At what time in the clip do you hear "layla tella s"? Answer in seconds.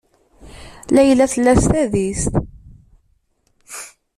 0.93-1.63